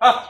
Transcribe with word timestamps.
Ah! 0.00 0.26